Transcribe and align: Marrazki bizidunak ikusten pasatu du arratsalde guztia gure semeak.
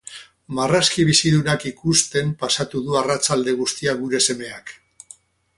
Marrazki 0.59 1.03
bizidunak 1.09 1.67
ikusten 1.71 2.33
pasatu 2.45 2.83
du 2.89 2.97
arratsalde 3.03 3.55
guztia 3.63 3.97
gure 4.01 4.27
semeak. 4.31 4.77